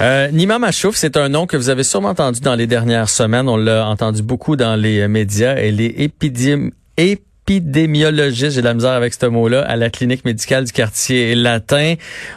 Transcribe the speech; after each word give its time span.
Euh, 0.00 0.30
Nima 0.30 0.58
Machouf, 0.58 0.96
c'est 0.96 1.16
un 1.16 1.28
nom 1.28 1.46
que 1.46 1.56
vous 1.56 1.68
avez 1.68 1.82
sûrement 1.82 2.08
entendu 2.10 2.40
dans 2.40 2.54
les 2.54 2.66
dernières 2.66 3.10
semaines. 3.10 3.48
On 3.48 3.58
l'a 3.58 3.86
entendu 3.86 4.22
beaucoup 4.22 4.56
dans 4.56 4.74
les 4.74 5.06
médias. 5.08 5.54
Elle 5.56 5.80
est 5.80 6.00
épidémi 6.00 6.70
épidémiologiste, 6.96 8.54
j'ai 8.54 8.60
de 8.60 8.66
la 8.66 8.74
misère 8.74 8.92
avec 8.92 9.12
ce 9.12 9.26
mot-là, 9.26 9.62
à 9.62 9.74
la 9.76 9.90
clinique 9.90 10.24
médicale 10.24 10.64
du 10.64 10.72
quartier 10.72 11.34
latin. 11.34 11.94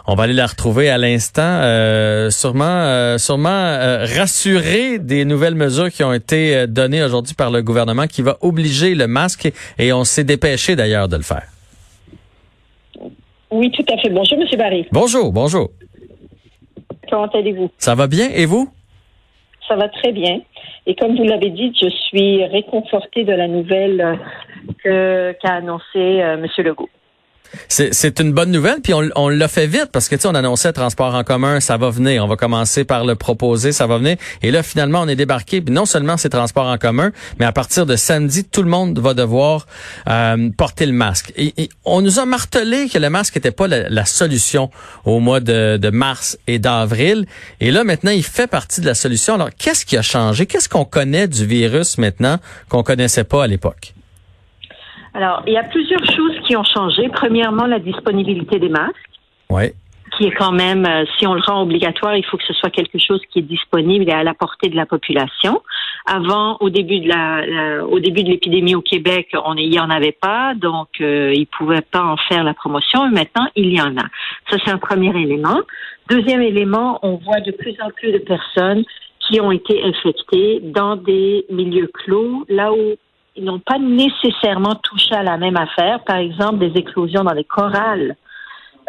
On 0.07 0.15
va 0.15 0.23
aller 0.23 0.33
la 0.33 0.47
retrouver 0.47 0.89
à 0.89 0.97
l'instant, 0.97 1.41
euh, 1.43 2.29
sûrement, 2.31 2.63
euh, 2.65 3.17
sûrement 3.17 3.49
euh, 3.49 4.05
rassurer 4.17 4.99
des 4.99 5.23
nouvelles 5.25 5.55
mesures 5.55 5.91
qui 5.91 6.03
ont 6.03 6.13
été 6.13 6.55
euh, 6.55 6.67
données 6.67 7.03
aujourd'hui 7.03 7.35
par 7.35 7.51
le 7.51 7.61
gouvernement 7.61 8.07
qui 8.07 8.21
va 8.21 8.37
obliger 8.41 8.95
le 8.95 9.07
masque 9.07 9.51
et 9.77 9.93
on 9.93 10.03
s'est 10.03 10.23
dépêché 10.23 10.75
d'ailleurs 10.75 11.07
de 11.07 11.17
le 11.17 11.23
faire. 11.23 11.47
Oui, 13.51 13.71
tout 13.71 13.85
à 13.93 13.97
fait. 14.01 14.09
Bonjour, 14.09 14.39
Monsieur 14.39 14.57
Barry. 14.57 14.87
Bonjour, 14.91 15.31
bonjour. 15.31 15.69
Comment 17.13 17.27
allez-vous? 17.27 17.69
Ça 17.77 17.93
va 17.93 18.07
bien 18.07 18.27
et 18.33 18.47
vous? 18.47 18.67
Ça 19.67 19.75
va 19.75 19.87
très 19.87 20.11
bien. 20.11 20.41
Et 20.87 20.95
comme 20.95 21.15
vous 21.15 21.23
l'avez 21.23 21.51
dit, 21.51 21.71
je 21.79 21.87
suis 21.87 22.43
réconfortée 22.43 23.23
de 23.23 23.33
la 23.33 23.47
nouvelle 23.47 24.17
que, 24.83 25.35
qu'a 25.39 25.53
annoncé 25.53 25.83
euh, 25.95 26.37
M. 26.37 26.47
Legault. 26.57 26.89
C'est 27.67 28.19
une 28.19 28.33
bonne 28.33 28.51
nouvelle, 28.51 28.81
puis 28.81 28.93
on, 28.93 29.09
on 29.15 29.29
l'a 29.29 29.47
fait 29.47 29.67
vite 29.67 29.89
parce 29.91 30.09
que 30.09 30.15
tu 30.15 30.21
sais, 30.21 30.27
on 30.27 30.35
annonçait 30.35 30.73
transport 30.73 31.15
en 31.15 31.23
commun, 31.23 31.59
ça 31.59 31.77
va 31.77 31.89
venir. 31.89 32.23
On 32.23 32.27
va 32.27 32.35
commencer 32.35 32.83
par 32.83 33.05
le 33.05 33.15
proposer, 33.15 33.71
ça 33.71 33.87
va 33.87 33.97
venir. 33.97 34.17
Et 34.41 34.51
là, 34.51 34.63
finalement, 34.63 35.01
on 35.01 35.07
est 35.07 35.15
débarqué. 35.15 35.61
Puis 35.61 35.73
non 35.73 35.85
seulement 35.85 36.17
c'est 36.17 36.29
transport 36.29 36.67
en 36.67 36.77
commun, 36.77 37.11
mais 37.39 37.45
à 37.45 37.51
partir 37.51 37.85
de 37.85 37.95
samedi, 37.95 38.43
tout 38.43 38.63
le 38.63 38.69
monde 38.69 38.97
va 38.99 39.13
devoir 39.13 39.67
euh, 40.09 40.49
porter 40.57 40.85
le 40.85 40.93
masque. 40.93 41.33
Et, 41.35 41.53
on 41.85 42.01
nous 42.01 42.19
a 42.19 42.25
martelé 42.25 42.87
que 42.89 42.97
le 42.97 43.09
masque 43.09 43.35
n'était 43.35 43.51
pas 43.51 43.67
la, 43.67 43.89
la, 43.89 44.05
solution 44.05 44.69
au 45.05 45.19
mois 45.19 45.39
de, 45.39 45.77
de 45.77 45.89
mars 45.89 46.37
et 46.47 46.59
d'avril. 46.59 47.25
Et 47.59 47.71
là, 47.71 47.83
maintenant, 47.83 48.11
il 48.11 48.23
fait 48.23 48.47
partie 48.47 48.81
de 48.81 48.85
la 48.85 48.95
solution. 48.95 49.35
Alors, 49.35 49.49
qu'est-ce 49.57 49.85
qui 49.85 49.97
a 49.97 50.01
changé? 50.01 50.45
Qu'est-ce 50.45 50.69
qu'on 50.69 50.85
connaît 50.85 51.27
du 51.27 51.45
virus 51.45 51.97
maintenant 51.97 52.39
qu'on 52.69 52.83
connaissait 52.83 53.23
pas 53.23 53.43
à 53.43 53.47
l'époque? 53.47 53.93
Alors, 55.13 55.43
il 55.45 55.53
y 55.53 55.57
a 55.57 55.63
plusieurs 55.63 56.03
choses 56.05 56.35
qui 56.45 56.55
ont 56.57 56.63
changé. 56.63 57.07
Premièrement, 57.09 57.65
la 57.65 57.79
disponibilité 57.79 58.59
des 58.59 58.69
masques. 58.69 58.95
Oui. 59.49 59.71
Qui 60.17 60.25
est 60.25 60.31
quand 60.31 60.51
même, 60.51 60.85
euh, 60.85 61.05
si 61.17 61.25
on 61.25 61.33
le 61.33 61.41
rend 61.41 61.63
obligatoire, 61.63 62.15
il 62.15 62.23
faut 62.25 62.37
que 62.37 62.43
ce 62.47 62.53
soit 62.53 62.69
quelque 62.69 62.99
chose 62.99 63.19
qui 63.31 63.39
est 63.39 63.43
disponible 63.43 64.07
et 64.07 64.13
à 64.13 64.23
la 64.23 64.35
portée 64.35 64.69
de 64.69 64.75
la 64.75 64.85
population. 64.85 65.61
Avant, 66.05 66.57
au 66.59 66.69
début 66.69 66.99
de 66.99 67.09
la, 67.09 67.85
au 67.85 67.99
début 67.99 68.23
de 68.23 68.29
l'épidémie 68.29 68.75
au 68.75 68.81
Québec, 68.81 69.29
on 69.45 69.55
il 69.55 69.73
y 69.73 69.79
en 69.79 69.89
avait 69.89 70.11
pas, 70.11 70.53
donc 70.55 70.89
euh, 71.01 71.31
ils 71.33 71.47
pouvaient 71.47 71.81
pas 71.81 72.03
en 72.03 72.17
faire 72.17 72.43
la 72.43 72.53
promotion. 72.53 73.09
Maintenant, 73.09 73.47
il 73.55 73.73
y 73.73 73.81
en 73.81 73.95
a. 73.97 74.03
Ça, 74.49 74.57
c'est 74.63 74.71
un 74.71 74.77
premier 74.77 75.09
élément. 75.19 75.61
Deuxième 76.09 76.41
élément, 76.41 76.99
on 77.01 77.15
voit 77.15 77.39
de 77.39 77.51
plus 77.51 77.75
en 77.81 77.89
plus 77.89 78.11
de 78.11 78.19
personnes 78.19 78.83
qui 79.27 79.39
ont 79.39 79.51
été 79.51 79.81
infectées 79.83 80.59
dans 80.61 80.95
des 80.95 81.45
milieux 81.49 81.89
clos, 81.93 82.45
là 82.49 82.73
où 82.73 82.97
ils 83.35 83.43
n'ont 83.43 83.59
pas 83.59 83.79
nécessairement 83.79 84.75
touché 84.75 85.15
à 85.15 85.23
la 85.23 85.37
même 85.37 85.57
affaire. 85.57 86.03
Par 86.03 86.17
exemple, 86.17 86.59
des 86.59 86.79
éclosions 86.79 87.23
dans 87.23 87.33
les 87.33 87.43
chorales 87.43 88.15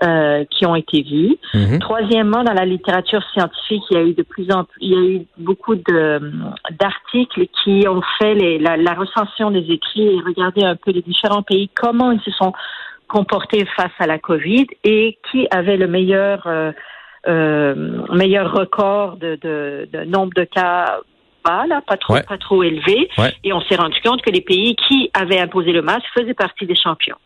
euh, 0.02 0.44
qui 0.50 0.66
ont 0.66 0.74
été 0.74 1.02
vues. 1.02 1.36
Mm-hmm. 1.54 1.78
Troisièmement, 1.78 2.42
dans 2.42 2.52
la 2.52 2.64
littérature 2.64 3.22
scientifique, 3.32 3.82
il 3.91 3.96
y 3.96 4.00
a 4.00 4.02
eu 4.02 4.12
de 4.12 4.22
plus 4.22 4.50
en 4.50 4.64
plus, 4.64 4.78
il 4.80 4.91
y 4.91 4.96
a 4.96 5.00
eu 5.00 5.26
beaucoup 5.38 5.76
d'articles 5.76 7.46
qui 7.62 7.86
ont 7.88 8.02
fait 8.19 8.34
les, 8.34 8.58
la, 8.58 8.76
la 8.76 8.94
recension 8.94 9.50
des 9.50 9.64
écrits 9.70 10.06
et 10.06 10.20
regardé 10.20 10.64
un 10.64 10.76
peu 10.76 10.90
les 10.90 11.02
différents 11.02 11.42
pays 11.42 11.70
comment 11.74 12.10
ils 12.10 12.20
se 12.22 12.32
sont 12.32 12.52
comportés 13.06 13.64
face 13.76 13.92
à 14.00 14.06
la 14.06 14.19
COVID 14.19 14.66
et 14.82 15.16
qui 15.30 15.46
avait 15.50 15.76
le 15.76 15.86
meilleur 15.86 16.42
euh, 16.46 16.72
euh, 17.28 18.02
meilleur 18.12 18.52
record 18.52 19.16
de, 19.16 19.38
de, 19.40 19.88
de 19.92 20.04
nombre 20.04 20.32
de 20.34 20.44
cas 20.44 20.98
bas, 21.44 21.66
là, 21.66 21.81
pas 21.87 21.97
trop, 21.97 22.15
Ouais. 22.15 22.22
pas 22.22 22.38
trop 22.38 22.62
élevé. 22.62 23.09
Ouais. 23.19 23.32
Et 23.44 23.53
on 23.53 23.60
s'est 23.62 23.77
rendu 23.77 23.97
compte 24.05 24.22
que 24.22 24.31
les 24.31 24.41
pays 24.41 24.75
qui 24.88 25.10
avaient 25.15 25.38
imposé 25.38 25.72
le 25.72 25.82
masque 25.82 26.06
faisaient 26.15 26.34
partie 26.34 26.66
des 26.66 26.77
champions. 26.77 27.16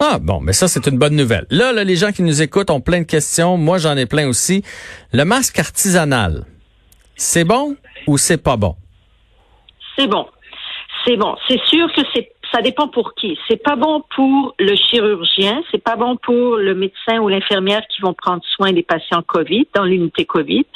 Ah 0.00 0.18
bon, 0.20 0.40
mais 0.40 0.52
ça 0.52 0.66
c'est 0.66 0.86
une 0.88 0.98
bonne 0.98 1.14
nouvelle. 1.14 1.46
Là, 1.50 1.72
là, 1.72 1.84
les 1.84 1.94
gens 1.94 2.10
qui 2.10 2.22
nous 2.22 2.42
écoutent 2.42 2.70
ont 2.70 2.80
plein 2.80 3.00
de 3.02 3.06
questions. 3.06 3.56
Moi, 3.56 3.78
j'en 3.78 3.96
ai 3.96 4.06
plein 4.06 4.26
aussi. 4.26 4.64
Le 5.12 5.24
masque 5.24 5.58
artisanal, 5.60 6.44
c'est 7.14 7.44
bon 7.44 7.76
ou 8.08 8.18
c'est 8.18 8.42
pas 8.42 8.56
bon? 8.56 8.74
C'est 9.96 10.08
bon. 10.08 10.26
C'est 11.04 11.16
bon. 11.16 11.36
C'est 11.48 11.60
sûr 11.66 11.86
que 11.94 12.00
c'est 12.14 12.32
ça 12.52 12.60
dépend 12.60 12.88
pour 12.88 13.14
qui. 13.14 13.38
C'est 13.48 13.62
pas 13.62 13.76
bon 13.76 14.02
pour 14.14 14.54
le 14.58 14.74
chirurgien, 14.76 15.62
c'est 15.70 15.82
pas 15.82 15.96
bon 15.96 16.16
pour 16.16 16.56
le 16.56 16.74
médecin 16.74 17.18
ou 17.20 17.28
l'infirmière 17.28 17.82
qui 17.88 18.02
vont 18.02 18.12
prendre 18.12 18.42
soin 18.44 18.72
des 18.72 18.82
patients 18.82 19.22
Covid 19.26 19.66
dans 19.74 19.84
l'unité 19.84 20.24
Covid. 20.26 20.66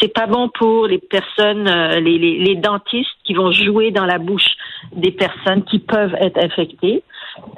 C'est 0.00 0.12
pas 0.12 0.26
bon 0.26 0.48
pour 0.48 0.86
les 0.86 0.98
personnes, 0.98 1.68
euh, 1.68 2.00
les, 2.00 2.56
dentistes 2.56 3.10
qui 3.24 3.34
vont 3.34 3.52
jouer 3.52 3.90
dans 3.90 4.06
la 4.06 4.18
bouche 4.18 4.48
des 4.92 5.10
personnes 5.10 5.64
qui 5.64 5.78
peuvent 5.80 6.14
être 6.20 6.38
infectées. 6.38 7.02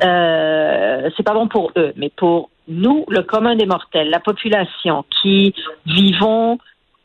Euh, 0.02 1.08
c'est 1.16 1.22
pas 1.22 1.34
bon 1.34 1.46
pour 1.46 1.70
eux, 1.76 1.92
mais 1.96 2.10
pour 2.10 2.50
nous, 2.66 3.04
le 3.08 3.22
commun 3.22 3.56
des 3.56 3.66
mortels, 3.66 4.10
la 4.10 4.20
population 4.20 5.04
qui 5.22 5.54
vivons 5.86 6.58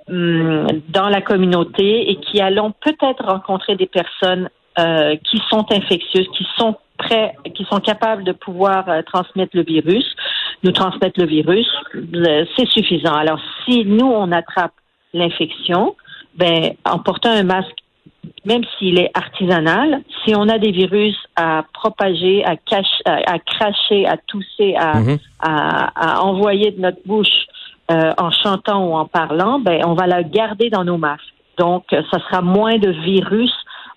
hum, 0.09 0.67
dans 0.89 1.09
la 1.09 1.21
communauté 1.21 2.09
et 2.09 2.15
qui 2.17 2.41
allons 2.41 2.71
peut-être 2.71 3.23
rencontrer 3.23 3.75
des 3.75 3.87
personnes 3.87 4.49
euh, 4.79 5.15
qui 5.29 5.41
sont 5.49 5.65
infectieuses, 5.71 6.27
qui 6.37 6.45
sont 6.57 6.75
prêts, 6.97 7.33
qui 7.55 7.65
sont 7.65 7.79
capables 7.79 8.23
de 8.23 8.31
pouvoir 8.31 8.87
euh, 8.89 9.01
transmettre 9.01 9.55
le 9.55 9.63
virus, 9.63 10.05
nous 10.63 10.71
transmettre 10.71 11.19
le 11.19 11.27
virus, 11.27 11.67
euh, 11.95 12.45
c'est 12.55 12.67
suffisant. 12.69 13.13
Alors, 13.13 13.39
si 13.65 13.85
nous, 13.85 14.07
on 14.07 14.31
attrape 14.31 14.73
l'infection, 15.13 15.95
ben, 16.35 16.73
en 16.85 16.99
portant 16.99 17.31
un 17.31 17.43
masque, 17.43 17.77
même 18.43 18.63
s'il 18.77 18.99
est 18.99 19.11
artisanal, 19.13 20.01
si 20.23 20.35
on 20.35 20.47
a 20.49 20.57
des 20.57 20.71
virus 20.71 21.15
à 21.35 21.63
propager, 21.73 22.43
à, 22.45 22.55
cacher, 22.57 23.03
à, 23.05 23.33
à 23.33 23.39
cracher, 23.39 24.05
à 24.07 24.17
tousser, 24.17 24.75
à, 24.75 24.99
Mhm. 24.99 25.17
à, 25.39 26.17
à 26.17 26.21
envoyer 26.21 26.71
de 26.71 26.81
notre 26.81 26.99
bouche 27.05 27.47
euh, 27.91 28.11
en 28.17 28.31
chantant 28.31 28.85
ou 28.87 28.93
en 28.95 29.05
parlant, 29.05 29.59
ben, 29.59 29.81
on 29.85 29.93
va 29.93 30.07
la 30.07 30.23
garder 30.23 30.69
dans 30.69 30.83
nos 30.83 30.97
masques. 30.97 31.23
Donc, 31.57 31.85
ça 31.89 32.19
sera 32.19 32.41
moins 32.41 32.77
de 32.77 32.89
virus 32.89 33.53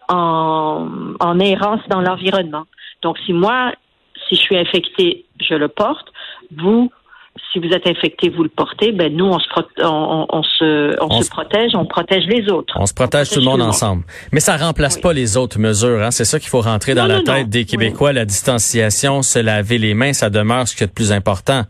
en, 0.09 0.89
en 1.21 1.39
errance 1.41 1.81
dans 1.89 2.01
l'environnement. 2.01 2.65
Donc, 3.03 3.17
si 3.27 3.33
moi, 3.33 3.73
si 4.29 4.35
je 4.35 4.41
suis 4.41 4.57
infecté, 4.59 5.25
je 5.41 5.55
le 5.55 5.69
porte. 5.69 6.09
Vous, 6.57 6.91
si 7.53 7.61
vous 7.61 7.69
êtes 7.69 7.87
infecté, 7.87 8.31
vous 8.31 8.43
le 8.43 8.49
portez. 8.49 8.91
Ben 8.93 9.15
nous, 9.17 9.27
on 9.27 9.39
se, 9.39 9.49
pro- 9.49 9.63
on, 9.83 10.27
on, 10.31 10.43
se, 10.43 10.97
on 11.01 11.07
On 11.11 11.19
se 11.21 11.25
se- 11.27 11.31
protège, 11.31 11.71
on 11.75 11.87
protège 11.87 12.25
les 12.27 12.51
autres. 12.51 12.75
On 12.79 12.87
se 12.87 12.95
protège 12.95 13.31
tout 13.31 13.39
le 13.39 13.45
monde 13.45 13.63
ensemble. 13.63 14.03
Mais 14.33 14.41
ça 14.41 14.57
remplace 14.57 14.97
Oui. 14.97 15.03
pas 15.03 15.13
les 15.13 15.37
autres 15.37 15.59
mesures. 15.59 16.03
Hein? 16.03 16.11
C'est 16.11 16.25
ça 16.25 16.41
qu'il 16.41 16.49
faut 16.49 16.61
rentrer 16.61 16.95
dans 16.95 17.03
Non, 17.03 17.09
la 17.09 17.19
non, 17.19 17.25
tête 17.25 17.43
non. 17.45 17.49
des 17.49 17.65
Québécois. 17.65 18.13
La 18.13 18.25
distanciation, 18.25 19.23
se 19.23 19.39
laver 19.39 19.79
les 19.79 19.95
mains, 19.95 20.13
ça 20.13 20.31
demeure 20.31 20.67
ce 20.67 20.75
qui 20.75 20.83
est 20.83 20.87
le 20.89 20.93
plus 20.93 21.13
important. 21.13 21.63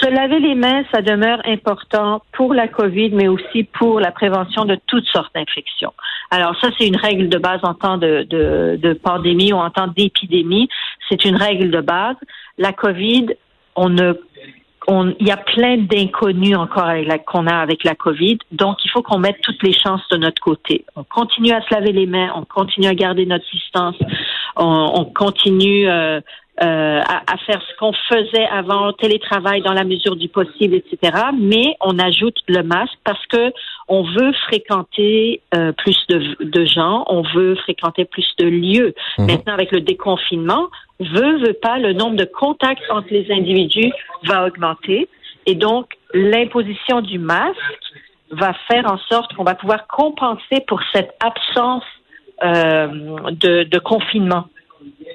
Se 0.00 0.08
laver 0.08 0.40
les 0.40 0.54
mains, 0.54 0.84
ça 0.92 1.02
demeure 1.02 1.40
important 1.44 2.22
pour 2.32 2.54
la 2.54 2.68
COVID, 2.68 3.10
mais 3.10 3.28
aussi 3.28 3.64
pour 3.64 4.00
la 4.00 4.10
prévention 4.10 4.64
de 4.64 4.78
toutes 4.86 5.06
sortes 5.06 5.34
d'infections. 5.34 5.92
Alors 6.30 6.54
ça, 6.60 6.68
c'est 6.78 6.86
une 6.86 6.96
règle 6.96 7.28
de 7.28 7.38
base 7.38 7.60
en 7.62 7.74
temps 7.74 7.98
de, 7.98 8.26
de, 8.28 8.78
de 8.80 8.92
pandémie 8.94 9.52
ou 9.52 9.56
en 9.56 9.70
temps 9.70 9.88
d'épidémie. 9.88 10.68
C'est 11.08 11.24
une 11.24 11.36
règle 11.36 11.70
de 11.70 11.80
base. 11.80 12.16
La 12.58 12.72
COVID, 12.72 13.28
on 13.76 13.88
ne 13.90 14.14
il 14.88 15.26
y 15.26 15.30
a 15.30 15.36
plein 15.36 15.78
d'inconnus 15.78 16.56
encore 16.56 16.92
qu'on 17.26 17.46
a 17.46 17.56
avec 17.56 17.84
la 17.84 17.94
COVID. 17.94 18.38
Donc, 18.52 18.84
il 18.84 18.90
faut 18.90 19.02
qu'on 19.02 19.18
mette 19.18 19.40
toutes 19.42 19.62
les 19.62 19.72
chances 19.72 20.06
de 20.10 20.16
notre 20.16 20.40
côté. 20.40 20.84
On 20.94 21.04
continue 21.04 21.50
à 21.52 21.60
se 21.62 21.74
laver 21.74 21.92
les 21.92 22.06
mains, 22.06 22.30
on 22.36 22.44
continue 22.44 22.86
à 22.86 22.94
garder 22.94 23.26
notre 23.26 23.44
distance, 23.50 23.96
on, 24.56 24.92
on 24.94 25.04
continue 25.04 25.88
euh, 25.88 26.20
euh, 26.62 27.00
à, 27.06 27.34
à 27.34 27.36
faire 27.44 27.60
ce 27.60 27.76
qu'on 27.78 27.92
faisait 28.08 28.46
avant, 28.46 28.92
télétravail 28.94 29.60
dans 29.60 29.74
la 29.74 29.84
mesure 29.84 30.16
du 30.16 30.28
possible, 30.28 30.74
etc. 30.74 31.12
Mais 31.38 31.76
on 31.82 31.98
ajoute 31.98 32.36
le 32.48 32.62
masque 32.62 32.96
parce 33.04 33.24
que 33.26 33.52
on 33.88 34.02
veut 34.02 34.32
fréquenter 34.46 35.42
euh, 35.54 35.72
plus 35.72 35.96
de, 36.08 36.36
de 36.40 36.64
gens, 36.64 37.04
on 37.08 37.22
veut 37.22 37.56
fréquenter 37.56 38.06
plus 38.06 38.26
de 38.38 38.46
lieux. 38.46 38.94
Mhm. 39.18 39.26
Maintenant, 39.26 39.52
avec 39.52 39.70
le 39.70 39.80
déconfinement, 39.82 40.68
veut, 40.98 41.38
veut 41.46 41.58
pas, 41.60 41.78
le 41.78 41.92
nombre 41.92 42.16
de 42.16 42.24
contacts 42.24 42.82
entre 42.90 43.08
les 43.10 43.30
individus 43.30 43.92
va 44.24 44.46
augmenter. 44.46 45.08
Et 45.44 45.54
donc, 45.54 45.92
l'imposition 46.14 47.02
du 47.02 47.18
masque 47.18 47.58
va 48.30 48.54
faire 48.68 48.90
en 48.90 48.98
sorte 49.10 49.34
qu'on 49.34 49.44
va 49.44 49.54
pouvoir 49.54 49.86
compenser 49.86 50.64
pour 50.66 50.80
cette 50.92 51.14
absence 51.20 51.84
euh, 52.42 52.86
de, 53.30 53.64
de 53.64 53.78
confinement. 53.78 54.46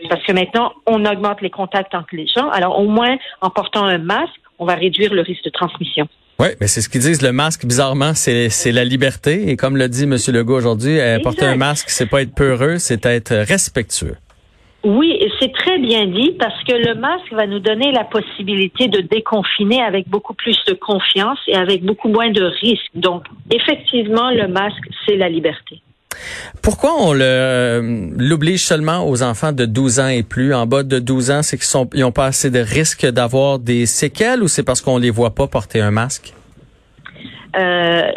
Parce 0.10 0.24
que 0.24 0.32
maintenant, 0.32 0.74
on 0.88 1.06
augmente 1.06 1.42
les 1.42 1.50
contacts 1.50 1.94
entre 1.96 2.14
les 2.14 2.28
gens. 2.28 2.50
Alors, 2.50 2.80
au 2.80 2.88
moins, 2.88 3.18
en 3.42 3.50
portant 3.50 3.86
un 3.86 3.98
masque, 3.98 4.32
on 4.60 4.66
va 4.66 4.76
réduire 4.76 5.14
le 5.14 5.22
risque 5.22 5.44
de 5.44 5.50
transmission. 5.50 6.08
Oui, 6.40 6.48
mais 6.60 6.68
c'est 6.68 6.82
ce 6.82 6.90
qu'ils 6.90 7.02
disent. 7.02 7.22
Le 7.22 7.32
masque, 7.32 7.66
bizarrement, 7.66 8.14
c'est 8.14 8.72
la 8.72 8.84
liberté. 8.84 9.50
Et 9.50 9.58
comme 9.58 9.78
le 9.78 9.88
dit 9.88 10.04
M. 10.04 10.18
Legault 10.34 10.58
aujourd'hui, 10.58 11.00
euh, 11.00 11.20
porter 11.20 11.46
un 11.46 11.56
masque, 11.56 11.90
c'est 11.90 12.10
pas 12.10 12.22
être 12.22 12.34
peureux, 12.34 12.78
c'est 12.78 13.06
être 13.06 13.36
respectueux. 13.36 14.16
Oui, 14.84 15.16
et 15.20 15.32
c'est 15.40 15.54
très 15.54 15.78
bien 15.78 16.08
dit 16.08 16.36
parce 16.40 16.64
que 16.64 16.74
le 16.74 16.96
masque 16.96 17.32
va 17.34 17.46
nous 17.46 17.60
donner 17.60 17.92
la 17.92 18.04
possibilité 18.04 18.88
de 18.88 19.02
déconfiner 19.02 19.80
avec 19.84 20.10
beaucoup 20.10 20.34
plus 20.34 20.58
de 20.68 20.74
confiance 20.74 21.38
et 21.48 21.56
avec 21.56 21.84
beaucoup 21.84 22.10
moins 22.10 22.32
de 22.32 22.44
risques. 22.44 22.90
Donc, 22.96 23.26
effectivement, 23.52 24.32
le 24.32 24.48
masque, 24.48 24.84
c'est 25.06 25.18
la 25.18 25.30
liberté. 25.30 25.84
Pourquoi 26.62 26.94
on 27.00 27.14
le 27.14 28.10
l'oblige 28.18 28.64
seulement 28.64 29.08
aux 29.08 29.24
enfants 29.24 29.52
de 29.52 29.66
12 29.66 30.00
ans 30.00 30.08
et 30.08 30.24
plus? 30.24 30.54
En 30.54 30.66
bas 30.66 30.84
de 30.84 31.00
12 31.00 31.32
ans, 31.32 31.44
c'est 31.44 31.58
qu'ils 31.58 31.66
sont 31.66 31.90
ils 31.94 32.04
ont 32.04 32.12
pas 32.12 32.26
assez 32.26 32.50
de 32.50 32.60
risques 32.60 33.06
d'avoir 33.06 33.60
des 33.60 33.86
séquelles 33.86 34.44
ou 34.44 34.48
c'est 34.48 34.64
parce 34.64 34.82
qu'on 34.82 34.98
les 34.98 35.10
voit 35.10 35.36
pas 35.36 35.48
porter 35.48 35.82
un 35.82 35.92
masque? 35.92 36.34
Euh, 37.58 38.12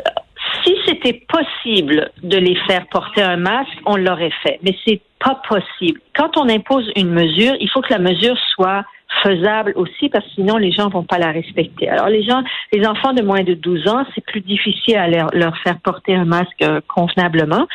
si 0.64 0.74
c'était 0.86 1.24
possible 1.28 2.10
de 2.22 2.38
les 2.38 2.56
faire 2.66 2.86
porter 2.88 3.22
un 3.22 3.36
masque, 3.36 3.76
on 3.86 3.96
l'aurait 3.96 4.32
fait. 4.42 4.58
Mais 4.62 4.74
c'est 4.86 5.00
pas 5.18 5.40
possible. 5.48 6.00
Quand 6.16 6.36
on 6.36 6.48
impose 6.48 6.90
une 6.96 7.10
mesure, 7.10 7.54
il 7.60 7.68
faut 7.70 7.80
que 7.80 7.92
la 7.92 7.98
mesure 7.98 8.36
soit 8.54 8.84
faisable 9.22 9.72
aussi 9.76 10.08
parce 10.08 10.24
que 10.24 10.32
sinon 10.32 10.56
les 10.56 10.72
gens 10.72 10.88
vont 10.88 11.04
pas 11.04 11.18
la 11.18 11.30
respecter. 11.30 11.88
Alors 11.88 12.08
les 12.08 12.22
gens, 12.22 12.42
les 12.72 12.86
enfants 12.86 13.12
de 13.12 13.22
moins 13.22 13.42
de 13.42 13.54
12 13.54 13.88
ans, 13.88 14.04
c'est 14.14 14.24
plus 14.24 14.40
difficile 14.40 14.96
à 14.96 15.08
leur, 15.08 15.56
faire 15.58 15.78
porter 15.80 16.14
un 16.14 16.24
masque 16.24 16.62
euh, 16.62 16.80
convenablement. 16.88 17.66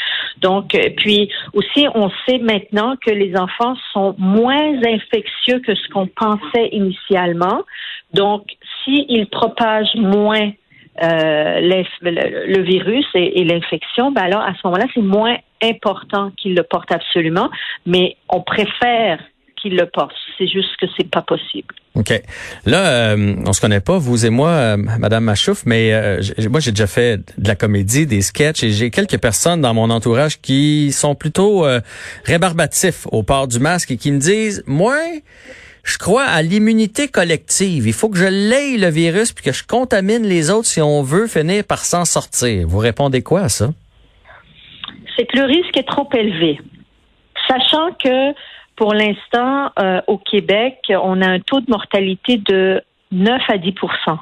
Donc 0.41 0.75
euh, 0.75 0.89
puis 0.97 1.29
aussi 1.53 1.87
on 1.95 2.09
sait 2.27 2.39
maintenant 2.39 2.95
que 3.03 3.11
les 3.11 3.35
enfants 3.37 3.75
sont 3.93 4.15
moins 4.17 4.73
infectieux 4.85 5.59
que 5.59 5.75
ce 5.75 5.87
qu'on 5.89 6.07
pensait 6.07 6.69
initialement. 6.71 7.63
Donc 8.13 8.43
s'ils 8.83 9.27
propagent 9.27 9.95
moins 9.95 10.51
euh, 11.01 11.61
le, 11.61 12.61
virus 12.61 13.05
et, 13.13 13.43
l'infection, 13.45 14.11
ben 14.11 14.23
alors 14.23 14.41
à 14.41 14.53
ce 14.53 14.59
moment-là, 14.65 14.85
c'est 14.93 15.01
moins 15.01 15.37
important 15.63 16.31
qu'ils 16.37 16.55
le 16.55 16.63
portent 16.63 16.91
absolument, 16.91 17.49
mais 17.85 18.17
on 18.27 18.41
préfère 18.41 19.19
qu'il 19.61 19.75
le. 19.75 19.89
C'est 20.37 20.47
juste 20.47 20.75
que 20.79 20.85
c'est 20.97 21.09
pas 21.09 21.21
possible. 21.21 21.73
OK. 21.95 22.13
Là, 22.65 23.13
euh, 23.13 23.35
on 23.45 23.53
se 23.53 23.59
connaît 23.59 23.81
pas, 23.81 23.97
vous 23.97 24.25
et 24.25 24.29
moi, 24.29 24.49
euh, 24.49 24.77
Madame 24.77 25.25
Machouf, 25.25 25.65
mais 25.65 25.93
euh, 25.93 26.21
moi, 26.49 26.59
j'ai 26.59 26.71
déjà 26.71 26.87
fait 26.87 27.17
de 27.37 27.47
la 27.47 27.55
comédie, 27.55 28.05
des 28.05 28.21
sketchs, 28.21 28.63
et 28.63 28.71
j'ai 28.71 28.89
quelques 28.89 29.19
personnes 29.19 29.61
dans 29.61 29.73
mon 29.73 29.89
entourage 29.89 30.39
qui 30.39 30.91
sont 30.91 31.15
plutôt 31.15 31.65
rébarbatifs 32.25 33.05
au 33.11 33.23
port 33.23 33.47
du 33.47 33.59
masque 33.59 33.91
et 33.91 33.97
qui 33.97 34.11
me 34.11 34.19
disent, 34.19 34.63
moi, 34.65 34.97
je 35.83 35.97
crois 35.97 36.23
à 36.23 36.41
l'immunité 36.41 37.07
collective. 37.07 37.87
Il 37.87 37.93
faut 37.93 38.09
que 38.09 38.17
je 38.17 38.25
l'aie 38.25 38.77
le 38.77 38.89
virus 38.89 39.33
puis 39.33 39.43
que 39.43 39.51
je 39.51 39.65
contamine 39.65 40.23
les 40.23 40.51
autres 40.51 40.67
si 40.67 40.81
on 40.81 41.01
veut 41.01 41.27
finir 41.27 41.63
par 41.63 41.79
s'en 41.79 42.05
sortir. 42.05 42.67
Vous 42.67 42.77
répondez 42.77 43.21
quoi 43.21 43.41
à 43.41 43.49
ça? 43.49 43.69
C'est 45.17 45.25
que 45.25 45.37
le 45.37 45.45
risque 45.45 45.75
est 45.75 45.87
trop 45.87 46.07
élevé. 46.13 46.59
Sachant 47.47 47.91
que 48.03 48.33
pour 48.79 48.93
l'instant, 48.93 49.71
euh, 49.77 49.99
au 50.07 50.17
Québec, 50.17 50.77
on 50.89 51.21
a 51.21 51.27
un 51.27 51.41
taux 51.41 51.59
de 51.59 51.69
mortalité 51.69 52.37
de 52.37 52.81
9 53.11 53.41
à 53.49 53.57
10% 53.57 54.19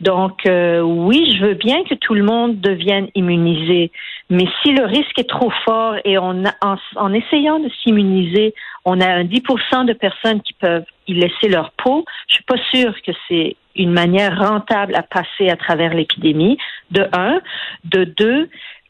donc, 0.00 0.46
euh, 0.46 0.80
oui, 0.80 1.34
je 1.36 1.46
veux 1.46 1.54
bien 1.54 1.82
que 1.84 1.94
tout 1.94 2.14
le 2.14 2.22
monde 2.22 2.60
devienne 2.60 3.08
immunisé, 3.14 3.90
mais 4.28 4.44
si 4.62 4.72
le 4.72 4.84
risque 4.84 5.18
est 5.18 5.28
trop 5.28 5.50
fort 5.64 5.96
et 6.04 6.18
on 6.18 6.44
en, 6.60 7.12
essayant 7.12 7.58
de 7.58 7.70
s'immuniser, 7.82 8.54
on 8.84 9.00
a 9.00 9.06
un 9.06 9.24
10% 9.24 9.86
de 9.86 9.94
personnes 9.94 10.42
qui 10.42 10.52
peuvent 10.52 10.84
y 11.06 11.14
laisser 11.14 11.48
leur 11.48 11.72
peau, 11.72 12.04
je 12.28 12.34
suis 12.34 12.44
pas 12.44 12.58
sûre 12.72 12.94
que 13.02 13.12
c'est 13.26 13.56
une 13.74 13.92
manière 13.92 14.38
rentable 14.38 14.94
à 14.94 15.02
passer 15.02 15.48
à 15.50 15.56
travers 15.56 15.94
l'épidémie, 15.94 16.58
de 16.90 17.06
un. 17.12 17.40
De 17.84 18.04
deux, 18.04 18.48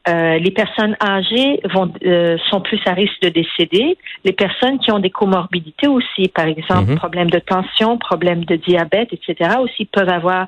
euh, 0.08 0.38
les 0.38 0.52
personnes 0.52 0.96
âgées 1.02 1.60
vont, 1.72 1.92
euh, 2.04 2.36
sont 2.48 2.60
plus 2.60 2.80
à 2.86 2.92
risque 2.92 3.20
de 3.22 3.28
décéder. 3.28 3.98
Les 4.24 4.32
personnes 4.32 4.78
qui 4.78 4.92
ont 4.92 5.00
des 5.00 5.10
comorbidités 5.10 5.88
aussi, 5.88 6.28
par 6.28 6.46
exemple, 6.46 6.90
mhm. 6.90 6.96
problèmes 6.96 7.30
de 7.30 7.40
tension, 7.40 7.98
problèmes 7.98 8.44
de 8.44 8.54
diabète, 8.54 9.08
etc., 9.12 9.56
aussi 9.60 9.84
peuvent 9.86 10.08
avoir 10.08 10.46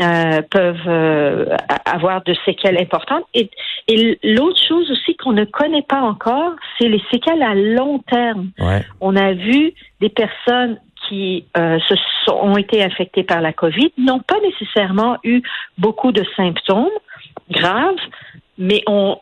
euh, 0.00 0.40
peuvent 0.50 1.48
avoir 1.84 2.22
de 2.22 2.34
séquelles 2.46 2.78
importantes. 2.80 3.24
Et, 3.34 3.50
et 3.88 4.18
l'autre 4.22 4.58
chose 4.66 4.90
aussi 4.90 5.14
qu'on 5.16 5.32
ne 5.32 5.44
connaît 5.44 5.82
pas 5.82 6.00
encore, 6.00 6.52
c'est 6.78 6.88
les 6.88 7.02
séquelles 7.10 7.42
à 7.42 7.54
long 7.54 7.98
terme. 7.98 8.48
On 9.02 9.14
a 9.16 9.34
vu 9.34 9.74
des 10.00 10.08
personnes 10.08 10.78
qui 11.06 11.44
se 11.54 11.94
sont, 12.24 12.38
ont 12.40 12.56
été 12.56 12.82
infectées 12.82 13.24
par 13.24 13.42
la 13.42 13.52
COVID 13.52 13.92
n'ont 13.98 14.20
pas 14.20 14.40
nécessairement 14.40 15.18
eu 15.22 15.42
beaucoup 15.76 16.12
de 16.12 16.24
symptômes 16.34 16.88
graves, 17.50 17.96
mais 18.58 18.82
on, 18.86 19.18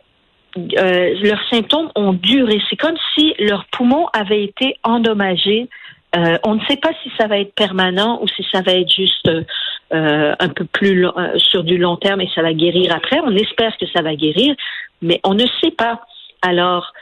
euh, 0.58 1.14
leurs 1.22 1.42
symptômes 1.50 1.90
ont 1.94 2.12
duré. 2.12 2.60
C'est 2.68 2.76
comme 2.76 2.96
si 3.14 3.34
leurs 3.38 3.64
poumons 3.66 4.06
avaient 4.12 4.44
été 4.44 4.76
endommagés. 4.82 5.68
Euh, 6.14 6.38
on 6.44 6.56
ne 6.56 6.64
sait 6.66 6.76
pas 6.76 6.90
si 7.02 7.10
ça 7.18 7.26
va 7.26 7.38
être 7.38 7.54
permanent 7.54 8.20
ou 8.22 8.28
si 8.28 8.44
ça 8.52 8.60
va 8.60 8.72
être 8.72 8.90
juste 8.90 9.28
euh, 9.28 10.34
un 10.38 10.48
peu 10.48 10.66
plus 10.66 11.06
sur 11.38 11.64
du 11.64 11.78
long 11.78 11.96
terme 11.96 12.20
et 12.20 12.28
ça 12.34 12.42
va 12.42 12.52
guérir 12.52 12.94
après. 12.94 13.20
On 13.20 13.34
espère 13.34 13.76
que 13.78 13.86
ça 13.86 14.02
va 14.02 14.14
guérir, 14.14 14.54
mais 15.00 15.20
on 15.24 15.34
ne 15.34 15.46
sait 15.62 15.70
pas. 15.70 16.02
Alors, 16.42 16.92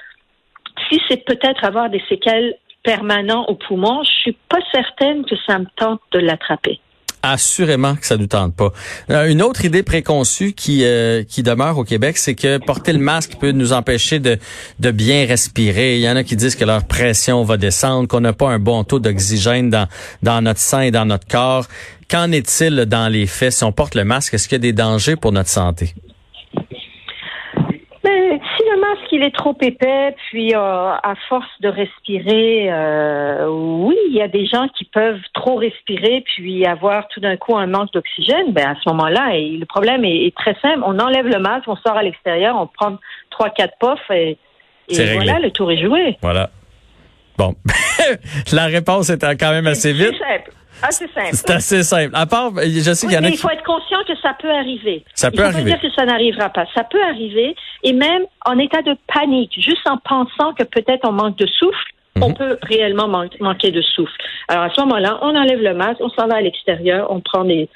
si 0.88 1.00
c'est 1.08 1.24
peut-être 1.24 1.64
avoir 1.64 1.90
des 1.90 2.02
séquelles 2.08 2.54
permanentes 2.84 3.48
au 3.48 3.56
poumon, 3.56 4.02
je 4.04 4.10
suis 4.10 4.36
pas 4.48 4.60
certaine 4.72 5.24
que 5.24 5.34
ça 5.46 5.58
me 5.58 5.66
tente 5.76 6.00
de 6.12 6.20
l'attraper. 6.20 6.80
Assurément 7.22 7.96
que 7.96 8.06
ça 8.06 8.16
ne 8.16 8.22
nous 8.22 8.26
tente 8.26 8.54
pas. 8.54 8.72
Euh, 9.10 9.26
une 9.26 9.42
autre 9.42 9.64
idée 9.64 9.82
préconçue 9.82 10.52
qui 10.52 10.84
euh, 10.84 11.22
qui 11.22 11.42
demeure 11.42 11.76
au 11.76 11.84
Québec, 11.84 12.16
c'est 12.16 12.34
que 12.34 12.58
porter 12.58 12.92
le 12.92 12.98
masque 12.98 13.36
peut 13.38 13.52
nous 13.52 13.72
empêcher 13.72 14.18
de 14.18 14.38
de 14.78 14.90
bien 14.90 15.26
respirer. 15.26 15.96
Il 15.96 16.02
y 16.02 16.08
en 16.08 16.16
a 16.16 16.24
qui 16.24 16.36
disent 16.36 16.56
que 16.56 16.64
leur 16.64 16.84
pression 16.84 17.44
va 17.44 17.56
descendre, 17.56 18.08
qu'on 18.08 18.20
n'a 18.20 18.32
pas 18.32 18.48
un 18.48 18.58
bon 18.58 18.84
taux 18.84 19.00
d'oxygène 19.00 19.68
dans 19.68 19.86
dans 20.22 20.40
notre 20.40 20.60
sang 20.60 20.80
et 20.80 20.90
dans 20.90 21.04
notre 21.04 21.26
corps. 21.26 21.66
Qu'en 22.10 22.32
est-il 22.32 22.86
dans 22.86 23.08
les 23.08 23.26
faits? 23.26 23.52
Si 23.52 23.64
on 23.64 23.72
porte 23.72 23.94
le 23.94 24.04
masque 24.04 24.34
Est-ce 24.34 24.48
qu'il 24.48 24.56
y 24.56 24.56
a 24.56 24.58
des 24.58 24.72
dangers 24.72 25.16
pour 25.16 25.30
notre 25.30 25.50
santé? 25.50 25.94
Masque 29.10 29.16
il 29.16 29.22
est 29.22 29.34
trop 29.34 29.56
épais, 29.60 30.14
puis 30.28 30.54
euh, 30.54 30.58
à 30.58 31.14
force 31.28 31.48
de 31.60 31.68
respirer, 31.68 32.68
euh, 32.70 33.46
oui, 33.48 33.96
il 34.08 34.14
y 34.14 34.22
a 34.22 34.28
des 34.28 34.46
gens 34.46 34.68
qui 34.68 34.84
peuvent 34.84 35.20
trop 35.34 35.56
respirer, 35.56 36.24
puis 36.34 36.66
avoir 36.66 37.08
tout 37.08 37.20
d'un 37.20 37.36
coup 37.36 37.56
un 37.56 37.66
manque 37.66 37.92
d'oxygène. 37.92 38.52
Ben 38.52 38.68
à 38.68 38.74
ce 38.82 38.88
moment-là, 38.90 39.32
le 39.34 39.64
problème 39.64 40.04
est, 40.04 40.34
très 40.36 40.54
simple. 40.60 40.80
On 40.84 40.98
enlève 40.98 41.26
le 41.26 41.38
masque, 41.38 41.68
on 41.68 41.76
sort 41.76 41.96
à 41.96 42.02
l'extérieur, 42.02 42.56
on 42.56 42.66
prend 42.66 42.98
trois 43.30 43.50
quatre 43.50 43.74
puffs 43.78 44.10
et, 44.10 44.38
voilà, 44.88 45.38
le 45.38 45.50
tour 45.50 45.70
est 45.70 45.80
joué. 45.80 46.16
Voilà. 46.22 46.50
Bon, 47.38 47.54
la 48.52 48.66
réponse 48.66 49.08
était 49.08 49.36
quand 49.36 49.50
même 49.50 49.66
assez 49.66 49.92
vite. 49.92 50.14
Assez 50.82 51.06
simple. 51.08 51.30
C'est 51.32 51.50
assez 51.50 51.82
simple. 51.82 52.14
À 52.14 52.26
part, 52.26 52.52
je 52.56 52.92
sais 52.92 53.06
qu'il 53.06 53.14
y 53.14 53.18
en 53.18 53.24
a 53.24 53.28
mais 53.28 53.34
il 53.34 53.38
faut 53.38 53.50
être 53.50 53.64
conscient 53.64 53.98
que 54.06 54.16
ça 54.22 54.34
peut 54.40 54.50
arriver. 54.50 55.04
Ça 55.14 55.30
peut 55.30 55.36
il 55.38 55.40
faut 55.40 55.46
arriver. 55.46 55.70
Pas 55.72 55.78
dire 55.78 55.90
que 55.90 55.94
ça 55.94 56.04
n'arrivera 56.06 56.48
pas. 56.50 56.66
Ça 56.74 56.84
peut 56.84 57.02
arriver. 57.02 57.54
Et 57.82 57.92
même 57.92 58.22
en 58.46 58.58
état 58.58 58.82
de 58.82 58.96
panique, 59.12 59.52
juste 59.54 59.86
en 59.88 59.98
pensant 59.98 60.54
que 60.54 60.64
peut-être 60.64 61.06
on 61.08 61.12
manque 61.12 61.36
de 61.36 61.46
souffle, 61.46 61.94
on 62.20 62.30
mhm. 62.30 62.34
peut 62.34 62.58
réellement 62.62 63.08
manquer 63.40 63.70
de 63.70 63.82
souffle. 63.82 64.12
Alors 64.48 64.64
à 64.64 64.70
ce 64.70 64.80
moment-là, 64.80 65.18
on 65.22 65.34
enlève 65.36 65.60
le 65.60 65.74
masque, 65.74 66.00
on 66.00 66.10
s'en 66.10 66.26
va 66.26 66.36
à 66.36 66.40
l'extérieur, 66.40 67.10
on 67.10 67.20
prend 67.20 67.44
des, 67.44 67.68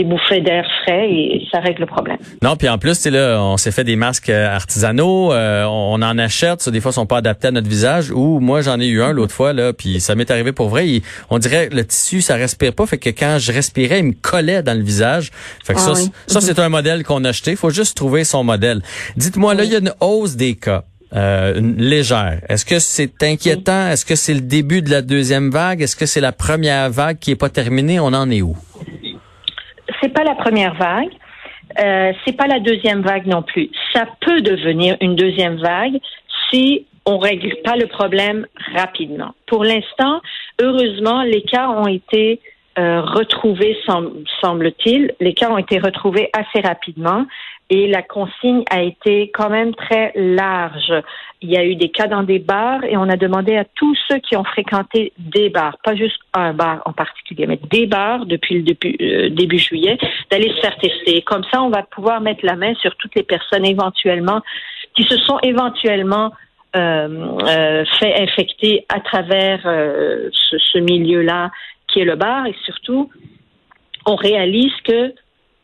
des 0.00 0.08
bouffées 0.08 0.40
d'air 0.40 0.64
frais 0.82 1.10
et 1.10 1.46
ça 1.50 1.60
règle 1.60 1.80
le 1.80 1.86
problème. 1.86 2.18
Non, 2.42 2.56
puis 2.56 2.68
en 2.68 2.78
plus, 2.78 3.06
là, 3.06 3.38
on 3.42 3.56
s'est 3.56 3.72
fait 3.72 3.84
des 3.84 3.96
masques 3.96 4.30
euh, 4.30 4.54
artisanaux, 4.54 5.32
euh, 5.32 5.64
on 5.64 6.00
en 6.02 6.18
achète, 6.18 6.62
ça, 6.62 6.70
des 6.70 6.80
fois, 6.80 6.90
ils 6.90 6.94
sont 6.94 7.06
pas 7.06 7.18
adaptés 7.18 7.48
à 7.48 7.50
notre 7.50 7.68
visage. 7.68 8.10
Ou 8.10 8.40
moi, 8.40 8.62
j'en 8.62 8.80
ai 8.80 8.86
eu 8.86 9.02
un 9.02 9.12
l'autre 9.12 9.34
fois 9.34 9.52
là, 9.52 9.72
puis 9.72 10.00
ça 10.00 10.14
m'est 10.14 10.30
arrivé 10.30 10.52
pour 10.52 10.68
vrai. 10.68 10.86
on 11.28 11.38
dirait 11.38 11.68
le 11.70 11.84
tissu, 11.84 12.22
ça 12.22 12.36
respire 12.36 12.72
pas, 12.72 12.86
fait 12.86 12.98
que 12.98 13.10
quand 13.10 13.36
je 13.38 13.52
respirais, 13.52 14.00
il 14.00 14.06
me 14.06 14.12
collait 14.12 14.62
dans 14.62 14.76
le 14.76 14.82
visage. 14.82 15.30
Fait 15.64 15.74
que 15.74 15.80
ça, 15.80 15.92
ah 15.94 16.10
ça 16.26 16.40
c'est 16.40 16.58
un 16.58 16.68
modèle 16.68 17.04
qu'on 17.04 17.24
a 17.24 17.30
acheté. 17.30 17.56
Faut 17.56 17.70
juste 17.70 17.96
trouver 17.96 18.24
son 18.24 18.42
modèle. 18.44 18.82
Dites-moi, 19.16 19.54
là, 19.54 19.64
il 19.64 19.72
y 19.72 19.76
a 19.76 19.78
une 19.78 19.92
hausse 20.00 20.36
des 20.36 20.54
cas. 20.54 20.84
Euh, 21.12 21.60
légère. 21.76 22.40
Est-ce 22.48 22.64
que 22.64 22.78
c'est 22.78 23.24
inquiétant? 23.24 23.88
Est-ce 23.88 24.04
que 24.04 24.14
c'est 24.14 24.34
le 24.34 24.42
début 24.42 24.80
de 24.80 24.90
la 24.90 25.02
deuxième 25.02 25.50
vague? 25.50 25.82
Est-ce 25.82 25.96
que 25.96 26.06
c'est 26.06 26.20
la 26.20 26.30
première 26.30 26.88
vague 26.88 27.18
qui 27.18 27.32
est 27.32 27.36
pas 27.36 27.48
terminée? 27.48 27.98
On 27.98 28.12
en 28.12 28.30
est 28.30 28.42
où? 28.42 28.56
C'est 30.00 30.12
pas 30.12 30.24
la 30.24 30.34
première 30.34 30.74
vague. 30.74 31.10
Euh, 31.78 32.12
c'est 32.24 32.36
pas 32.36 32.46
la 32.46 32.58
deuxième 32.58 33.02
vague 33.02 33.26
non 33.26 33.42
plus. 33.42 33.70
Ça 33.92 34.06
peut 34.20 34.40
devenir 34.40 34.96
une 35.00 35.14
deuxième 35.14 35.56
vague 35.56 35.98
si 36.50 36.86
on 37.06 37.18
règle 37.18 37.54
pas 37.64 37.76
le 37.76 37.86
problème 37.86 38.46
rapidement. 38.74 39.34
Pour 39.46 39.64
l'instant, 39.64 40.20
heureusement, 40.60 41.22
les 41.22 41.42
cas 41.42 41.68
ont 41.68 41.86
été 41.86 42.40
euh, 42.78 43.00
retrouvés, 43.00 43.76
semble-t-il. 44.40 45.12
Les 45.20 45.34
cas 45.34 45.50
ont 45.50 45.58
été 45.58 45.78
retrouvés 45.78 46.30
assez 46.32 46.66
rapidement. 46.66 47.26
Et 47.70 47.86
la 47.86 48.02
consigne 48.02 48.64
a 48.68 48.82
été 48.82 49.30
quand 49.32 49.48
même 49.48 49.74
très 49.74 50.12
large. 50.16 50.92
Il 51.40 51.50
y 51.50 51.56
a 51.56 51.64
eu 51.64 51.76
des 51.76 51.88
cas 51.88 52.08
dans 52.08 52.24
des 52.24 52.40
bars 52.40 52.84
et 52.84 52.96
on 52.96 53.08
a 53.08 53.16
demandé 53.16 53.56
à 53.56 53.64
tous 53.64 53.96
ceux 54.08 54.18
qui 54.18 54.36
ont 54.36 54.44
fréquenté 54.44 55.12
des 55.18 55.48
bars, 55.48 55.76
pas 55.84 55.94
juste 55.94 56.18
un 56.34 56.52
bar 56.52 56.82
en 56.84 56.92
particulier, 56.92 57.46
mais 57.46 57.60
des 57.70 57.86
bars 57.86 58.26
depuis 58.26 58.56
le 58.56 58.62
début, 58.62 59.56
euh, 59.56 59.58
juillet, 59.58 59.96
d'aller 60.30 60.50
se 60.50 60.60
faire 60.60 60.76
tester. 60.78 61.22
Comme 61.22 61.44
ça, 61.50 61.62
on 61.62 61.70
va 61.70 61.84
pouvoir 61.84 62.20
mettre 62.20 62.44
la 62.44 62.56
main 62.56 62.74
sur 62.74 62.94
toutes 62.96 63.14
les 63.14 63.22
personnes 63.22 63.64
éventuellement 63.64 64.42
qui 64.96 65.04
se 65.04 65.16
sont 65.18 65.38
éventuellement 65.42 66.32
euh, 66.76 67.38
euh, 67.46 67.84
fait 68.00 68.20
infecter 68.20 68.84
à 68.88 69.00
travers 69.00 69.60
ce, 69.62 70.58
ce 70.58 70.78
milieu-là 70.78 71.50
qui 71.86 72.00
est 72.00 72.04
le 72.04 72.16
bar 72.16 72.46
et 72.46 72.54
surtout 72.64 73.10
on 74.06 74.16
réalise 74.16 74.72
que 74.84 75.14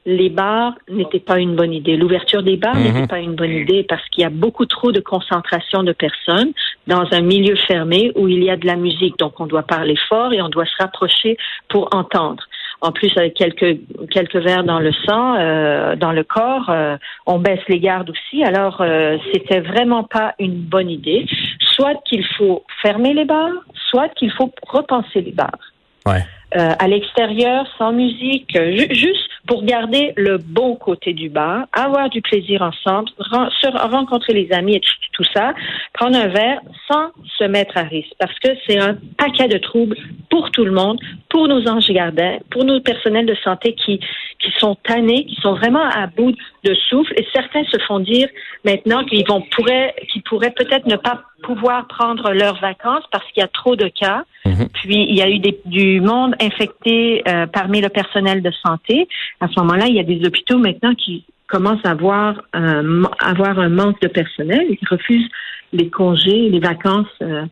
les 0.06 0.30
bars 0.30 0.74
n'étaient 0.88 1.20
pas 1.20 1.40
une 1.40 1.56
bonne 1.56 1.72
idée. 1.72 1.96
L'ouverture 1.96 2.42
des 2.44 2.56
bars 2.56 2.76
Mhm. 2.76 2.84
n'était 2.84 3.06
pas 3.08 3.18
une 3.18 3.34
bonne 3.34 3.50
idée 3.50 3.82
parce 3.82 4.08
qu'il 4.08 4.22
y 4.22 4.24
a 4.24 4.30
beaucoup 4.30 4.64
trop 4.64 4.92
de 4.92 5.00
concentration 5.00 5.82
de 5.82 5.92
personnes 5.92 6.52
dans 6.86 7.04
un 7.10 7.22
milieu 7.22 7.56
fermé 7.56 8.12
où 8.14 8.28
il 8.28 8.42
y 8.44 8.50
a 8.50 8.56
de 8.56 8.66
la 8.66 8.76
musique. 8.76 9.18
Donc, 9.18 9.40
on 9.40 9.46
doit 9.46 9.64
parler 9.64 9.96
fort 10.08 10.32
et 10.32 10.40
on 10.40 10.48
doit 10.48 10.64
se 10.64 10.76
rapprocher 10.80 11.36
pour 11.68 11.88
entendre. 11.92 12.44
En 12.82 12.92
plus, 12.92 13.10
avec 13.16 13.34
quelques 13.34 13.78
quelques 14.10 14.36
verres 14.36 14.62
dans 14.62 14.78
le 14.78 14.92
sang, 14.92 15.34
euh, 15.34 15.96
dans 15.96 16.12
le 16.12 16.22
corps, 16.22 16.68
euh, 16.68 16.96
on 17.26 17.38
baisse 17.38 17.66
les 17.68 17.80
gardes 17.80 18.10
aussi. 18.10 18.44
Alors, 18.44 18.80
euh, 18.80 19.16
c'était 19.32 19.60
vraiment 19.60 20.04
pas 20.04 20.34
une 20.38 20.60
bonne 20.60 20.90
idée. 20.90 21.26
Soit 21.74 21.94
qu'il 22.04 22.24
faut 22.36 22.64
fermer 22.82 23.14
les 23.14 23.24
bars, 23.24 23.50
soit 23.90 24.08
qu'il 24.10 24.30
faut 24.30 24.52
repenser 24.68 25.22
les 25.22 25.32
bars 25.32 25.58
Euh, 26.56 26.72
à 26.78 26.86
l'extérieur, 26.86 27.66
sans 27.76 27.92
musique, 27.92 28.56
euh, 28.56 28.76
ju- 28.76 28.94
juste 28.94 29.28
pour 29.48 29.64
garder 29.64 30.12
le 30.16 30.38
bon 30.38 30.76
côté 30.76 31.12
du 31.12 31.28
bar, 31.28 31.66
avoir 31.72 32.08
du 32.08 32.22
plaisir 32.22 32.62
ensemble, 32.62 33.08
se 33.18 33.66
rencontrer 33.88 34.32
les 34.32 34.52
amis 34.52 34.76
et 34.76 34.80
tout, 35.16 35.24
ça, 35.34 35.54
prendre 35.92 36.16
un 36.16 36.28
verre 36.28 36.60
sans 36.90 37.10
se 37.38 37.44
mettre 37.44 37.76
à 37.76 37.82
risque, 37.82 38.12
parce 38.18 38.38
que 38.38 38.48
c'est 38.66 38.78
un 38.78 38.96
paquet 39.16 39.48
de 39.48 39.58
troubles 39.58 39.96
pour 40.30 40.50
tout 40.50 40.64
le 40.64 40.72
monde, 40.72 40.98
pour 41.28 41.48
nos 41.48 41.66
anges 41.68 41.88
gardiens, 41.90 42.38
pour 42.50 42.64
nos 42.64 42.80
personnels 42.80 43.26
de 43.26 43.36
santé 43.42 43.74
qui 43.74 44.00
qui 44.38 44.52
sont 44.58 44.76
tannés, 44.84 45.24
qui 45.24 45.36
sont 45.36 45.54
vraiment 45.54 45.82
à 45.82 46.06
bout 46.06 46.34
de 46.64 46.74
souffle, 46.88 47.12
et 47.16 47.26
certains 47.32 47.64
se 47.64 47.78
font 47.86 48.00
dire 48.00 48.28
maintenant 48.64 49.04
qu'ils 49.04 49.26
vont 49.26 49.42
pourraient 49.50 49.94
qu'ils 50.12 50.22
pourraient 50.22 50.52
peut-être 50.52 50.86
ne 50.86 50.96
pas 50.96 51.22
pouvoir 51.42 51.86
prendre 51.86 52.32
leurs 52.32 52.60
vacances 52.60 53.04
parce 53.10 53.24
qu'il 53.32 53.40
y 53.40 53.44
a 53.44 53.48
trop 53.48 53.76
de 53.76 53.88
cas. 53.88 54.24
Mhm. 54.44 54.68
Puis 54.74 55.06
il 55.08 55.16
y 55.16 55.22
a 55.22 55.28
eu 55.28 55.38
des, 55.38 55.58
du 55.64 56.00
monde 56.00 56.34
infecté 56.40 57.22
euh, 57.28 57.46
parmi 57.46 57.80
le 57.80 57.88
personnel 57.88 58.42
de 58.42 58.50
santé. 58.64 59.08
À 59.40 59.48
ce 59.48 59.58
moment-là, 59.60 59.86
il 59.86 59.94
y 59.94 60.00
a 60.00 60.04
des 60.04 60.26
hôpitaux 60.26 60.58
maintenant 60.58 60.94
qui 60.94 61.24
commencent 61.48 61.84
à 61.84 61.90
avoir 61.90 62.42
un, 62.52 63.04
avoir 63.20 63.58
un 63.58 63.68
manque 63.68 64.00
de 64.00 64.08
personnel 64.08 64.66
et 64.68 64.76
qui 64.76 64.86
refusent 64.86 65.30
les 65.72 65.90
congés, 65.90 66.48
les 66.48 66.60
vacances 66.60 67.06
euh, 67.22 67.44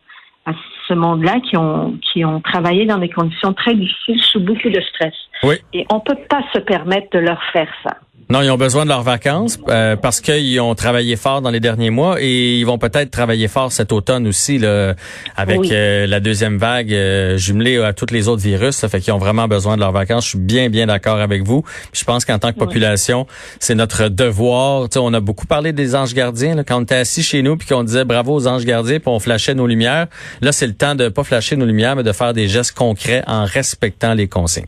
à 0.45 0.53
ce 0.87 0.93
monde-là 0.93 1.39
qui 1.49 1.57
ont 1.57 1.97
qui 2.13 2.23
ont 2.23 2.39
travaillé 2.41 2.85
dans 2.85 2.97
des 2.97 3.09
conditions 3.09 3.53
très 3.53 3.73
difficiles 3.73 4.21
sous 4.21 4.39
beaucoup 4.39 4.69
de 4.69 4.81
stress. 4.81 5.13
Oui. 5.43 5.55
Et 5.73 5.85
on 5.91 5.99
peut 5.99 6.17
pas 6.29 6.41
se 6.53 6.59
permettre 6.59 7.07
de 7.11 7.19
leur 7.19 7.41
faire 7.51 7.69
ça. 7.83 7.97
Non, 8.27 8.41
ils 8.41 8.49
ont 8.49 8.57
besoin 8.57 8.85
de 8.85 8.89
leurs 8.89 9.03
vacances 9.03 9.59
euh, 9.69 9.95
parce 9.95 10.19
qu'ils 10.19 10.59
ont 10.59 10.73
travaillé 10.73 11.15
fort 11.15 11.43
dans 11.43 11.51
les 11.51 11.59
derniers 11.59 11.91
mois 11.91 12.15
et 12.19 12.57
ils 12.57 12.63
vont 12.65 12.79
peut-être 12.79 13.11
travailler 13.11 13.47
fort 13.47 13.71
cet 13.71 13.91
automne 13.91 14.25
aussi 14.25 14.57
là, 14.57 14.95
avec 15.35 15.59
Oui. 15.59 15.69
euh, 15.71 16.07
la 16.07 16.19
deuxième 16.19 16.57
vague 16.57 16.91
euh, 16.91 17.37
jumelée 17.37 17.77
à 17.83 17.93
tous 17.93 18.07
les 18.11 18.27
autres 18.27 18.41
virus. 18.41 18.77
Ça 18.77 18.89
fait 18.89 18.99
qu'ils 18.99 19.13
ont 19.13 19.19
vraiment 19.19 19.47
besoin 19.47 19.75
de 19.75 19.81
leurs 19.81 19.91
vacances. 19.91 20.23
Je 20.23 20.29
suis 20.29 20.37
bien, 20.39 20.69
bien 20.71 20.87
d'accord 20.87 21.19
avec 21.19 21.43
vous. 21.43 21.61
Puis 21.61 21.99
je 22.01 22.03
pense 22.03 22.25
qu'en 22.25 22.39
tant 22.39 22.49
que 22.51 22.59
Oui. 22.59 22.65
population, 22.65 23.27
c'est 23.59 23.75
notre 23.75 24.09
devoir. 24.09 24.89
Tu 24.89 24.93
sais, 24.93 24.99
on 25.03 25.13
a 25.13 25.19
beaucoup 25.19 25.45
parlé 25.45 25.71
des 25.71 25.93
anges 25.95 26.15
gardiens 26.15 26.55
là, 26.55 26.63
quand 26.63 26.79
on 26.79 26.83
était 26.83 26.95
assis 26.95 27.21
chez 27.21 27.43
nous 27.43 27.57
puis 27.57 27.67
qu'on 27.67 27.83
disait 27.83 28.05
bravo 28.05 28.33
aux 28.33 28.47
anges 28.47 28.65
gardiens 28.65 28.97
puis 28.99 29.07
on 29.09 29.19
flashait 29.19 29.53
nos 29.53 29.67
lumières. 29.67 30.07
Là, 30.41 30.51
c'est 30.51 30.65
le 30.67 30.73
temps 30.73 30.95
de 30.95 31.09
pas 31.09 31.23
flasher 31.23 31.57
nos 31.57 31.65
lumières, 31.67 31.95
mais 31.95 32.03
de 32.03 32.11
faire 32.11 32.33
des 32.33 32.47
gestes 32.47 32.71
concrets 32.75 33.23
en 33.27 33.45
respectant 33.45 34.15
les 34.15 34.27
consignes. 34.27 34.65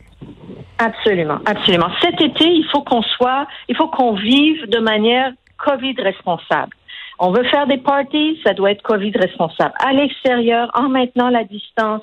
Absolument, 0.78 1.38
absolument. 1.44 1.88
Cet 2.00 2.20
été, 2.20 2.44
il 2.44 2.64
faut 2.70 2.82
qu'on 2.82 3.02
soit, 3.02 3.46
il 3.68 3.76
faut 3.76 3.88
qu'on 3.88 4.14
vive 4.14 4.68
de 4.68 4.78
manière 4.78 5.32
COVID 5.64 5.94
responsable. 5.98 6.72
On 7.18 7.32
veut 7.32 7.44
faire 7.44 7.66
des 7.66 7.78
parties, 7.78 8.40
ça 8.44 8.54
doit 8.54 8.70
être 8.70 8.82
COVID 8.82 9.12
responsable. 9.16 9.74
À 9.84 9.92
l'extérieur, 9.92 10.70
en 10.74 10.88
maintenant 10.88 11.30
la 11.30 11.42
distance, 11.42 12.02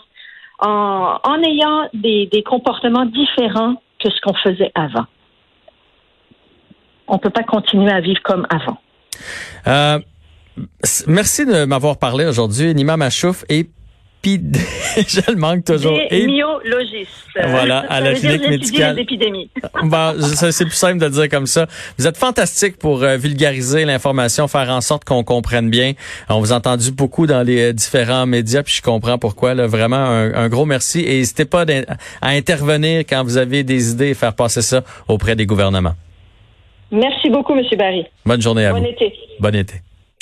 en, 0.60 1.20
en 1.24 1.44
ayant 1.44 1.90
des, 1.94 2.28
des 2.32 2.44
comportements 2.44 3.06
différents 3.06 3.76
que 4.04 4.10
ce 4.10 4.20
qu'on 4.22 4.34
faisait 4.36 4.72
avant. 4.76 5.06
On 7.08 7.18
peut 7.18 7.30
pas 7.30 7.44
continuer 7.44 7.92
à 7.92 8.02
vivre 8.02 8.22
comme 8.24 8.46
avant. 8.50 8.78
Euh, 9.68 10.00
merci 11.08 11.46
de 11.46 11.66
m'avoir 11.66 11.98
parlé 11.98 12.26
aujourd'hui, 12.26 12.74
Nima 12.74 12.98
Machouf 12.98 13.46
et 13.48 13.70
je 14.26 15.32
le 15.32 15.36
manque 15.38 15.66
toujours. 15.66 16.00
Et- 16.00 16.06
Épidémiologiste. 16.06 17.10
Voilà, 17.48 17.86
à 17.90 18.02
la 18.02 18.14
clinique 18.16 18.48
médicale. 18.50 18.98
Bon, 19.84 20.14
c'est 20.34 20.66
plus 20.66 20.74
simple 20.76 20.98
de 21.00 21.06
le 21.06 21.12
dire 21.12 21.30
comme 21.30 21.46
ça. 21.46 21.68
Vous 22.00 22.08
êtes 22.08 22.18
fantastique 22.18 22.78
pour 22.78 23.04
euh, 23.04 23.18
vulgariser 23.18 23.86
l'information, 23.86 24.48
faire 24.48 24.70
en 24.72 24.82
sorte 24.82 25.04
qu'on 25.04 25.24
comprenne 25.24 25.70
bien. 25.70 25.94
On 26.30 26.40
vous 26.40 26.54
a 26.54 26.56
entendu 26.56 26.92
beaucoup 26.92 27.28
dans 27.28 27.44
les 27.44 27.70
euh, 27.70 27.74
différents 27.74 28.26
médias, 28.26 28.64
puis 28.64 28.74
je 28.76 28.82
comprends 28.82 29.20
pourquoi. 29.20 29.54
Là, 29.54 29.68
vraiment, 29.68 29.98
un, 29.98 30.34
un 30.34 30.50
gros 30.50 30.66
merci. 30.66 31.02
Et 31.02 31.18
n'hésitez 31.18 31.46
pas 31.46 31.66
à 32.22 32.30
intervenir 32.30 33.02
quand 33.08 33.24
vous 33.24 33.38
avez 33.38 33.64
des 33.64 33.92
idées 33.92 34.10
et 34.10 34.14
faire 34.16 34.34
passer 34.34 34.62
ça 34.64 34.82
auprès 35.08 35.36
des 35.36 35.46
gouvernements. 35.46 35.94
Merci 36.92 37.30
beaucoup, 37.30 37.54
Monsieur 37.54 37.78
Barry. 37.78 38.06
Bonne 38.26 38.42
journée 38.42 38.66
à 38.66 38.72
Bon 38.74 38.80
vous. 38.80 38.86
été. 38.86 39.14
Bon 39.40 39.54
été. 39.54 39.76